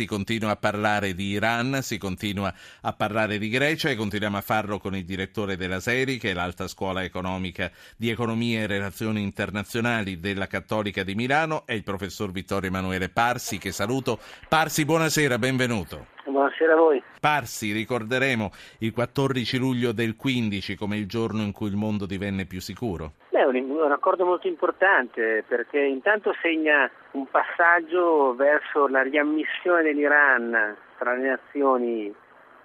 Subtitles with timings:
[0.00, 4.40] Si continua a parlare di Iran, si continua a parlare di Grecia e continuiamo a
[4.40, 9.20] farlo con il direttore della SERI, che è l'Alta Scuola Economica di Economia e Relazioni
[9.20, 14.18] Internazionali della Cattolica di Milano, e il professor Vittorio Emanuele Parsi, che saluto.
[14.48, 16.06] Parsi, buonasera, benvenuto.
[16.30, 17.02] Buonasera a voi.
[17.20, 22.46] Parsi, ricorderemo il 14 luglio del 15 come il giorno in cui il mondo divenne
[22.46, 23.12] più sicuro?
[23.30, 29.82] Beh, è un, un accordo molto importante perché intanto segna un passaggio verso la riammissione
[29.82, 32.14] dell'Iran tra le nazioni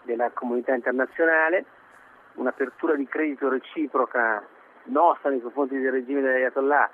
[0.04, 1.66] della comunità internazionale,
[2.36, 4.46] un'apertura di credito reciproca
[4.86, 6.90] nostra nei confronti del regime dell'Ayatollah,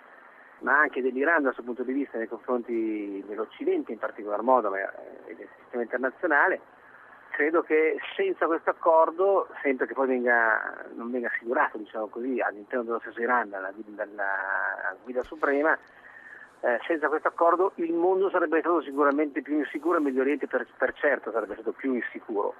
[0.62, 4.80] ma anche dell'Iran dal suo punto di vista nei confronti dell'Occidente in particolar modo ma,
[5.26, 6.60] e del sistema internazionale.
[7.30, 12.84] Credo che senza questo accordo, sempre che poi venga, non venga assicurato diciamo così, all'interno
[12.84, 15.78] dello stesso Iran dalla, dalla guida suprema,
[16.60, 20.68] eh, senza questo accordo il mondo sarebbe stato sicuramente più insicuro e Medio Oriente per,
[20.78, 22.54] per certo sarebbe stato più insicuro.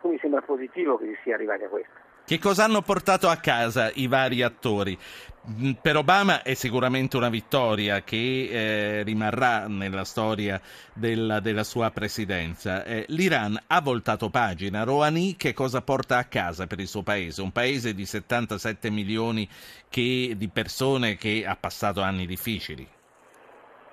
[0.00, 2.13] Quindi sembra positivo che si sia arrivati a questo.
[2.26, 4.98] Che cosa hanno portato a casa i vari attori?
[5.46, 10.58] Mm, per Obama è sicuramente una vittoria che eh, rimarrà nella storia
[10.94, 12.82] della, della sua presidenza.
[12.82, 14.84] Eh, L'Iran ha voltato pagina.
[14.84, 17.42] Rouhani che cosa porta a casa per il suo paese?
[17.42, 19.46] Un paese di 77 milioni
[19.90, 22.88] che, di persone che ha passato anni difficili.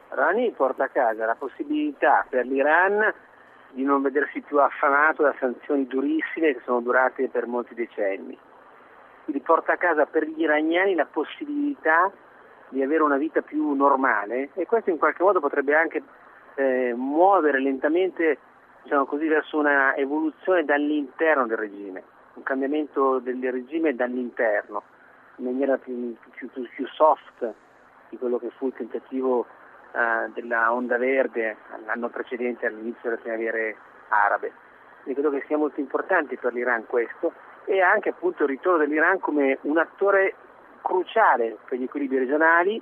[0.07, 3.13] Rouhani porta a casa la possibilità per l'Iran
[3.71, 8.37] di non vedersi più affamato da sanzioni durissime che sono durate per molti decenni.
[9.23, 12.11] Quindi porta a casa per gli iraniani la possibilità
[12.69, 16.01] di avere una vita più normale e questo in qualche modo potrebbe anche
[16.55, 18.37] eh, muovere lentamente
[18.83, 24.83] diciamo così, verso una evoluzione dall'interno del regime, un cambiamento del regime dall'interno,
[25.37, 27.53] in maniera più, più, più soft
[28.09, 29.45] di quello che fu il tentativo
[29.93, 33.75] eh, della onda verde l'anno precedente all'inizio delle primavere
[34.09, 34.51] arabe.
[35.05, 37.33] Io credo che sia molto importante per l'Iran questo
[37.65, 40.35] e anche appunto il ritorno dell'Iran come un attore
[40.81, 42.81] cruciale per gli equilibri regionali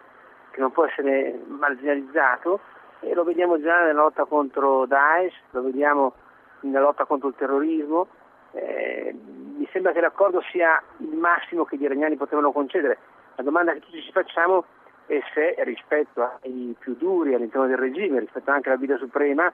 [0.52, 2.60] che non può essere marginalizzato
[3.02, 6.14] e lo vediamo già nella lotta contro Daesh, lo vediamo
[6.62, 8.08] nella lotta contro il terrorismo.
[8.52, 9.16] Eh,
[9.56, 12.98] mi sembra che l'accordo sia il massimo che gli iraniani potevano concedere.
[13.36, 14.64] La domanda che tutti ci facciamo è
[15.10, 19.52] e se rispetto ai più duri all'interno del regime, rispetto anche alla guida suprema,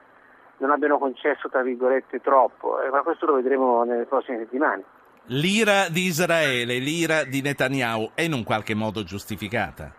[0.58, 4.84] non abbiano concesso tra virgolette troppo, ma questo lo vedremo nelle prossime settimane.
[5.28, 9.90] L'ira di Israele, l'ira di Netanyahu è in un qualche modo giustificata?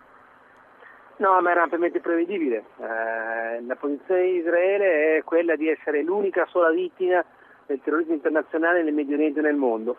[1.16, 2.64] No, ma era ampiamente prevedibile.
[2.78, 7.24] Eh, la posizione di Israele è quella di essere l'unica sola vittima
[7.66, 9.96] del terrorismo internazionale nel Medio Oriente e nel mondo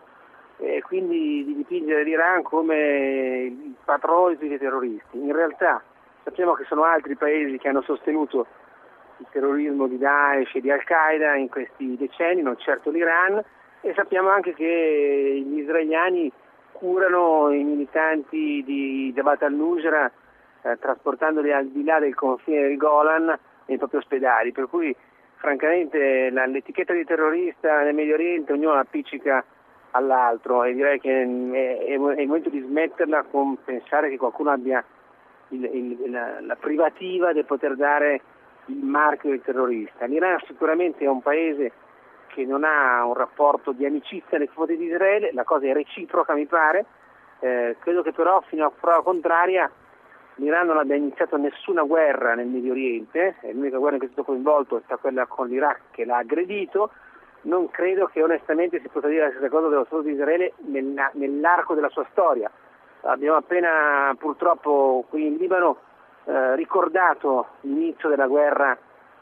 [0.60, 2.76] e quindi di dipingere l'Iran come
[3.46, 5.18] il patrono dei terroristi.
[5.18, 5.82] In realtà
[6.22, 8.46] sappiamo che sono altri paesi che hanno sostenuto
[9.16, 13.42] il terrorismo di Daesh e di Al-Qaeda in questi decenni, non certo l'Iran,
[13.80, 16.30] e sappiamo anche che gli israeliani
[16.72, 20.10] curano i militanti di Jabhat al-Nusra
[20.62, 24.94] eh, trasportandoli al di là del confine del Golan nei propri ospedali, per cui
[25.36, 29.42] francamente l'etichetta di terrorista nel Medio Oriente ognuno appiccica
[29.92, 30.64] all'altro.
[30.64, 34.84] E direi che è, è, il momento di smetterla con pensare che qualcuno abbia
[35.48, 38.20] il, il, la, la, privativa di poter dare
[38.66, 40.06] il marchio del terrorista.
[40.06, 41.72] L'Iran sicuramente è un paese
[42.28, 46.32] che non ha un rapporto di amicizia nei confronti di Israele, la cosa è reciproca
[46.34, 46.84] mi pare,
[47.40, 49.70] eh, credo che però fino a prova contraria
[50.36, 54.26] l'Iran non abbia iniziato nessuna guerra nel Medio Oriente, l'unica guerra in cui è stato
[54.26, 56.90] coinvolto è stata quella con l'Iraq che l'ha aggredito,
[57.42, 60.52] non credo che onestamente si possa dire la stessa cosa dello Stato di Israele
[61.12, 62.50] nell'arco della sua storia.
[63.02, 65.78] Abbiamo appena purtroppo qui in Libano
[66.24, 68.76] eh, ricordato l'inizio della guerra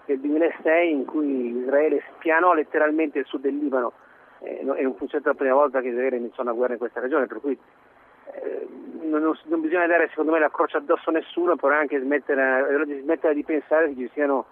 [0.05, 3.93] del 2006 in cui Israele spianò letteralmente il sud del Libano
[4.41, 7.01] eh, e non fu certo la prima volta che Israele iniziò una guerra in questa
[7.01, 7.57] regione, per cui
[8.33, 8.67] eh,
[9.03, 13.01] non, non, non, bisogna dare secondo me la croce addosso a nessuno, però anche smettere,
[13.03, 14.47] smettere di pensare che ci siano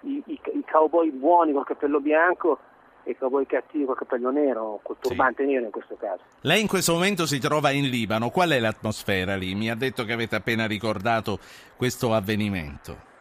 [0.00, 2.58] i, i, i cowboy buoni col cappello bianco
[3.04, 5.50] e cowboy cattivo col capello nero, col turbante sì.
[5.50, 6.22] nero in questo caso.
[6.40, 9.54] Lei in questo momento si trova in Libano, qual è l'atmosfera lì?
[9.54, 11.38] Mi ha detto che avete appena ricordato
[11.76, 13.12] questo avvenimento.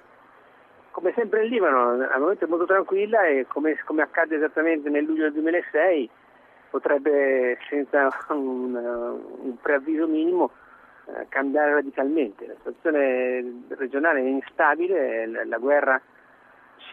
[0.92, 5.04] Come sempre in Libano, al momento è molto tranquilla e come, come accade esattamente nel
[5.04, 6.10] luglio del 2006
[6.70, 10.50] potrebbe senza un, un preavviso minimo
[11.06, 12.48] eh, cambiare radicalmente.
[12.48, 16.02] La situazione regionale è instabile, la, la guerra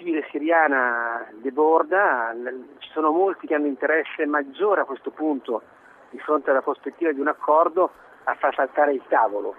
[0.01, 2.35] civile siriana deborda,
[2.79, 5.61] ci sono molti che hanno interesse maggiore a questo punto
[6.09, 7.91] di fronte alla prospettiva di un accordo
[8.25, 9.55] a far saltare il tavolo.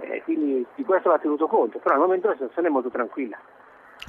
[0.00, 3.36] Eh, quindi di questo va tenuto conto, però al momento la situazione è molto tranquilla.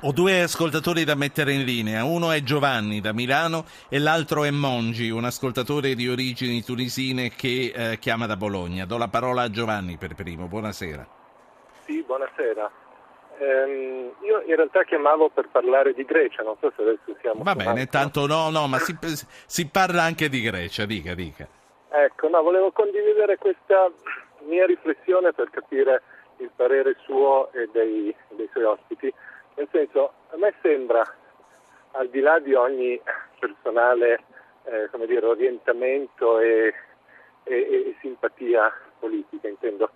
[0.03, 4.51] Ho due ascoltatori da mettere in linea, uno è Giovanni da Milano e l'altro è
[4.51, 8.85] Mongi, un ascoltatore di origini tunisine che eh, chiama da Bologna.
[8.85, 11.05] Do la parola a Giovanni per primo, buonasera.
[11.83, 12.71] Sì, buonasera.
[13.41, 17.41] Ehm, io in realtà chiamavo per parlare di Grecia, non so se adesso siamo...
[17.41, 18.95] Va bene, tanto no, no, ma si,
[19.47, 21.47] si parla anche di Grecia, dica, dica.
[21.89, 23.89] Ecco, no, volevo condividere questa
[24.41, 26.03] mia riflessione per capire
[26.37, 29.11] il parere suo e dei, dei suoi ospiti.
[29.55, 31.01] Nel senso, a me sembra,
[31.93, 33.01] al di là di ogni
[33.39, 34.23] personale
[34.65, 36.71] eh, come dire, orientamento e,
[37.45, 39.89] e, e, simpatia politica, intendo,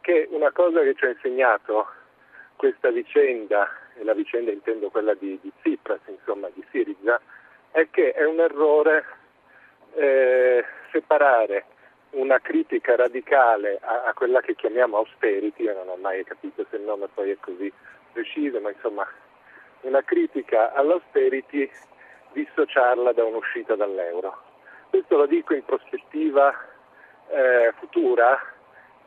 [0.00, 1.86] che una cosa che ci ha insegnato
[2.58, 7.20] questa vicenda, e la vicenda intendo quella di, di Tsipras, insomma di Siriza,
[7.70, 9.04] è che è un errore
[9.94, 11.64] eh, separare
[12.10, 16.76] una critica radicale a, a, quella che chiamiamo austerity, io non ho mai capito se
[16.76, 17.72] il nome poi è così
[18.12, 19.06] preciso, ma insomma
[19.82, 21.70] una critica all'austerity
[22.32, 24.36] dissociarla da un'uscita dall'euro.
[24.90, 26.52] Questo lo dico in prospettiva
[27.28, 28.36] eh, futura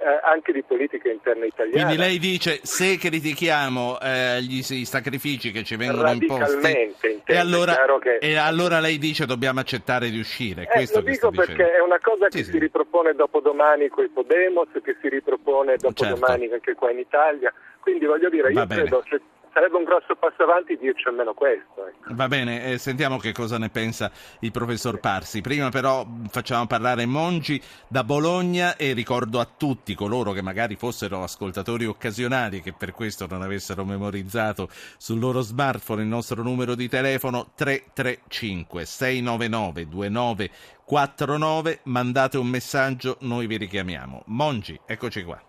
[0.02, 1.86] eh, anche di politica interna italiana.
[1.86, 7.76] Quindi lei dice se critichiamo eh, gli, i sacrifici che ci vengono imposti e allora,
[8.00, 8.18] che...
[8.18, 10.68] e allora, lei dice dobbiamo accettare di uscire.
[10.72, 12.60] Eh, lo dico perché è una cosa che sì, si sì.
[12.60, 16.54] ripropone dopodomani con i Podemos, che si ripropone dopodomani certo.
[16.56, 17.54] anche qua in Italia.
[17.80, 19.22] Quindi voglio dire, io credo che
[19.54, 21.88] sarebbe un grosso passo avanti dirci almeno questo.
[21.88, 22.14] Ecco.
[22.14, 25.42] Va bene, eh, sentiamo che cosa ne pensa il professor Parsi.
[25.42, 31.24] Prima però facciamo parlare Mongi da Bologna e ricordo a tutti coloro che magari fossero
[31.24, 34.68] ascoltatori occasionali che per questo non avessero memorizzato
[34.98, 43.48] sul loro smartphone il nostro numero di telefono 335 699 2949 mandate un messaggio, noi
[43.48, 44.24] vi richiamiamo.
[44.28, 45.42] Mongi, eccoci qua.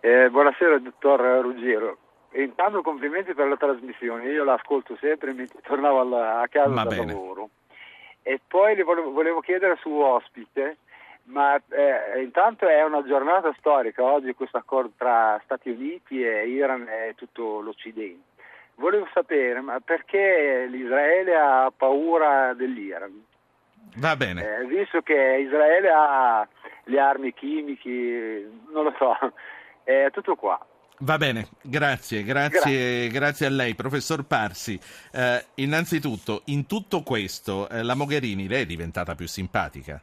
[0.00, 1.98] Eh, buonasera dottor Ruggiero.
[2.36, 6.84] E intanto complimenti per la trasmissione, io l'ascolto sempre mentre tornavo alla, a casa da
[6.84, 7.48] lavoro.
[8.20, 10.76] E poi le volevo, volevo chiedere su ospite,
[11.28, 16.86] ma eh, intanto è una giornata storica oggi questo accordo tra Stati Uniti e Iran
[16.86, 18.34] e tutto l'Occidente.
[18.74, 23.24] Volevo sapere ma perché l'Israele ha paura dell'Iran?
[23.94, 24.58] Va bene.
[24.58, 26.46] Eh, visto che Israele ha
[26.84, 29.16] le armi chimiche, non lo so,
[29.84, 30.60] è tutto qua.
[31.00, 34.80] Va bene, grazie, grazie, grazie, grazie a lei, professor Parsi.
[35.12, 40.00] Eh, innanzitutto, in tutto questo, eh, la Mogherini, lei è diventata più simpatica?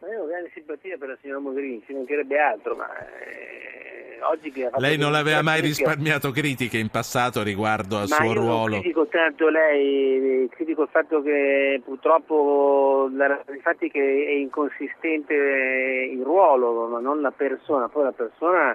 [0.00, 4.50] Ma io ho grande simpatia per la signora Mogherini, ci mancherebbe altro, ma eh, oggi
[4.50, 8.70] che Lei non aveva mai risparmiato critiche in passato riguardo al ma suo ruolo?
[8.70, 13.10] Non critico tanto lei, critico il fatto che purtroppo,
[13.52, 18.74] infatti che è inconsistente il ruolo, ma non la persona, poi la persona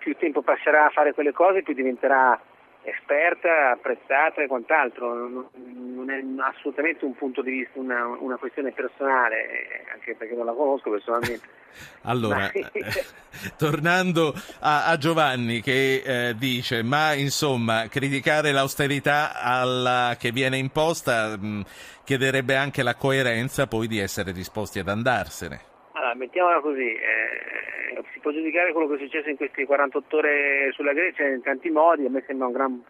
[0.00, 2.40] più tempo passerà a fare quelle cose, più diventerà
[2.82, 5.14] esperta, apprezzata e quant'altro.
[5.54, 10.52] Non è assolutamente un punto di vista, una, una questione personale, anche perché non la
[10.52, 11.58] conosco personalmente.
[12.02, 12.50] Allora,
[13.56, 21.36] tornando a, a, Giovanni che eh, dice, ma insomma, criticare l'austerità alla, che viene imposta
[21.38, 21.60] mh, mm,
[22.02, 25.69] chiederebbe anche la coerenza poi di essere disposti ad andarsene.
[26.00, 30.72] Allora, mettiamola così, eh, si può giudicare quello che è successo in queste 48 ore
[30.72, 32.82] sulla Grecia in tanti modi, a me sembra un gran,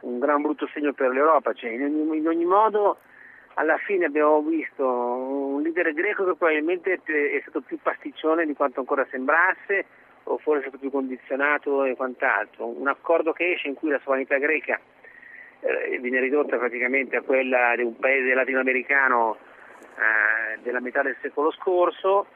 [0.00, 2.98] un gran brutto segno per l'Europa, cioè, in, ogni, in, ogni, modo
[3.54, 8.80] alla fine abbiamo visto un leader greco che probabilmente è stato più pasticcione di quanto
[8.80, 9.86] ancora sembrasse
[10.24, 14.00] o forse è stato più condizionato e quant'altro, un accordo che esce in cui la
[14.04, 14.78] sovranità greca
[15.60, 19.38] eh, viene ridotta praticamente a quella di un paese latinoamericano
[19.96, 22.26] eh, della metà del secolo scorso,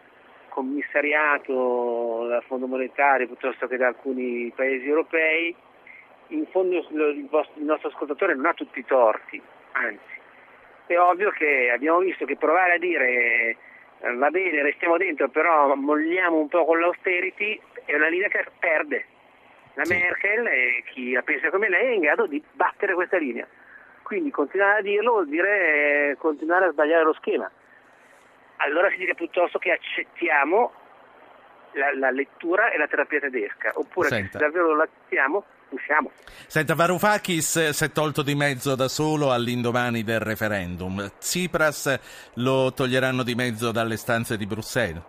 [0.52, 5.54] commissariato dal Fondo Monetario piuttosto che da alcuni paesi europei,
[6.28, 9.40] in fondo il, nostro ascoltatore non ha tutti i torti,
[9.73, 10.21] anzi,
[10.87, 13.56] è ovvio che abbiamo visto che provare a dire eh,
[14.16, 19.06] va bene, restiamo dentro, però molliamo un po' con l'austerity è una linea che perde.
[19.75, 19.94] La sì.
[19.94, 23.47] Merkel e chi la pensa come lei è in grado di battere questa linea.
[24.02, 27.50] Quindi continuare a dirlo vuol dire eh, continuare a sbagliare lo schema
[28.62, 30.73] allora significa piuttosto che accettiamo
[31.73, 34.38] la, la, lettura e la terapia tedesca, oppure Senta.
[34.38, 36.11] se davvero lo accettiamo, usciamo.
[36.47, 41.12] Senta, Varoufakis si è tolto di mezzo da solo all'indomani del referendum.
[41.19, 45.02] Tsipras lo toglieranno di mezzo dalle stanze di Bruxelles?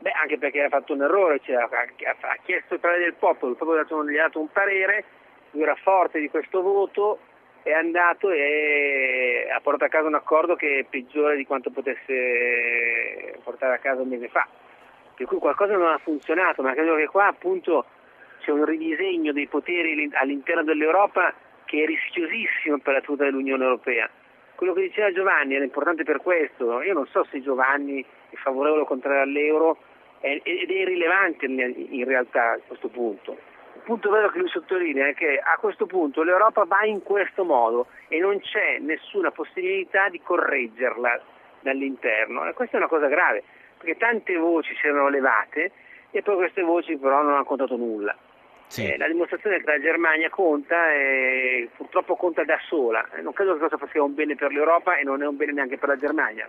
[0.00, 3.52] Beh, anche perché ha fatto un errore, cioè, ha, ha, chiesto il parere del popolo,
[3.52, 5.04] il popolo gli ha dato un parere,
[5.50, 7.18] lui era forte di questo voto,
[7.68, 13.38] è andato e ha portato a casa un accordo che è peggiore di quanto potesse
[13.44, 14.48] portare a casa un mese fa.
[15.14, 17.84] Per cui qualcosa non ha funzionato, ma credo che qua appunto
[18.40, 21.34] c'è un ridisegno dei poteri all'interno dell'Europa
[21.66, 24.08] che è rischiosissimo per la tenuta dell'Unione Europea.
[24.54, 28.82] Quello che diceva Giovanni era importante per questo, io non so se Giovanni è favorevole
[28.82, 29.76] o contrario all'euro
[30.20, 33.36] ed è irrilevante in realtà a questo punto.
[33.88, 37.86] Punto vero che lui sottolinea è che a questo punto l'Europa va in questo modo
[38.08, 41.18] e non c'è nessuna possibilità di correggerla
[41.60, 43.42] dall'interno e questa è una cosa grave
[43.78, 45.72] perché tante voci si erano levate
[46.10, 48.14] e poi queste voci però non hanno contato nulla.
[48.68, 48.84] Sì.
[48.84, 53.08] Eh, la dimostrazione che la Germania conta e purtroppo conta da sola.
[53.16, 55.52] Eh, non credo che questo sia un bene per l'Europa e non è un bene
[55.52, 56.46] neanche per la Germania.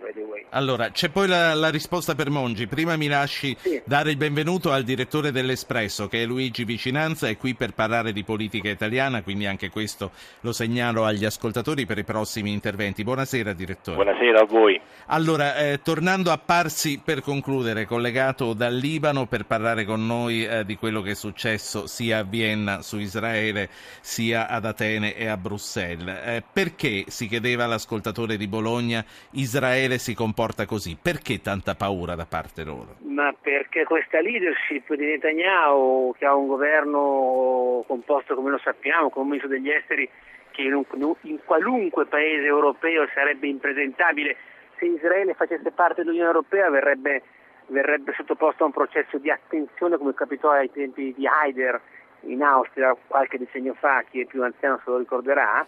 [0.50, 2.66] Allora, c'è poi la, la, risposta per Mongi.
[2.66, 3.80] Prima mi lasci sì.
[3.84, 8.22] dare il benvenuto al direttore dell'Espresso, che è Luigi Vicinanza, è qui per parlare di
[8.22, 10.10] politica italiana, quindi anche questo
[10.42, 13.02] lo segnalo agli ascoltatori per i prossimi interventi.
[13.02, 13.96] Buonasera, direttore.
[13.96, 14.78] Buonasera a voi.
[15.06, 20.64] Allora, eh, tornando a Parsi per concludere, collegato dal Libano per parlare con noi eh,
[20.66, 23.68] di quello che è successo sia sia a Vienna su Israele
[24.00, 26.08] sia ad Atene e a Bruxelles.
[26.26, 30.98] Eh, perché, si chiedeva l'ascoltatore di Bologna, Israele si comporta così?
[31.00, 32.96] Perché tanta paura da parte loro?
[33.02, 39.22] Ma perché questa leadership di Netanyahu, che ha un governo composto come lo sappiamo, con
[39.22, 40.08] un ministro degli esteri
[40.50, 40.84] che in, un,
[41.22, 44.36] in qualunque paese europeo sarebbe impresentabile,
[44.78, 47.22] se Israele facesse parte dell'Unione Europea verrebbe
[47.70, 51.80] verrebbe sottoposto a un processo di attenzione come capitò ai tempi di Haider
[52.22, 55.66] in Austria qualche decennio fa, chi è più anziano se lo ricorderà,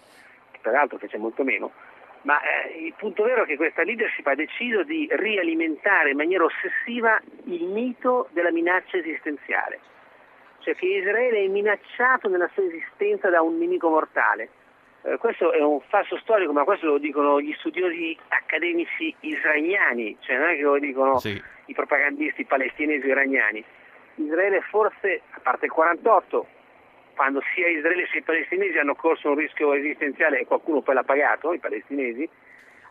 [0.50, 1.72] che peraltro fece molto meno,
[2.22, 6.44] ma eh, il punto vero è che questa leadership ha deciso di rialimentare in maniera
[6.44, 9.80] ossessiva il mito della minaccia esistenziale,
[10.60, 14.48] cioè che Israele è minacciato nella sua esistenza da un nemico mortale.
[15.02, 20.38] Eh, questo è un falso storico, ma questo lo dicono gli studiosi accademici israeliani, cioè
[20.38, 21.42] non è che lo dicono sì.
[21.66, 23.64] i propagandisti palestinesi iraniani.
[24.16, 26.46] Israele forse, a parte il 48,
[27.14, 31.04] quando sia Israele sia i palestinesi hanno corso un rischio esistenziale e qualcuno poi l'ha
[31.04, 32.28] pagato, i palestinesi,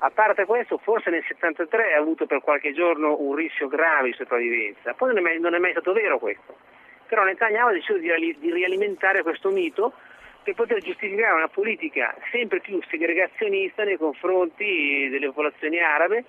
[0.04, 4.16] a parte questo forse nel 73 ha avuto per qualche giorno un rischio grave di
[4.16, 6.58] sopravvivenza, poi non è mai, non è mai stato vero questo.
[7.08, 8.10] Però Netanyahu ha deciso di,
[8.40, 9.94] di rialimentare questo mito
[10.44, 16.24] per poter giustificare una politica sempre più segregazionista nei confronti delle popolazioni arabe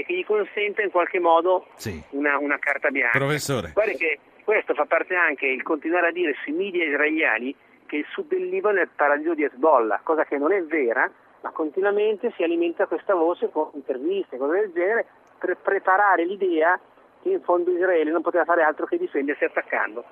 [0.00, 2.02] e che gli consente in qualche modo sì.
[2.10, 3.18] una, una, carta bianca.
[3.18, 3.72] Professore.
[3.74, 7.54] Guarda che questo fa parte anche il continuare a dire sui media israeliani
[7.86, 11.10] che il sud del Libano è il paradiso di Hezbollah, cosa che non è vera,
[11.42, 15.06] ma continuamente si alimenta questa voce con interviste, cose del genere,
[15.38, 16.78] per preparare l'idea
[17.22, 20.04] che in fondo Israele non poteva fare altro che difendersi attaccando.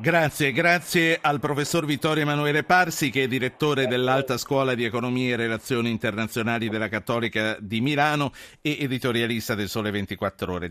[0.00, 5.36] Grazie, grazie al professor Vittorio Emanuele Parsi che è direttore dell'Alta Scuola di Economia e
[5.36, 10.66] Relazioni Internazionali della Cattolica di Milano e editorialista del Sole 24 Ore.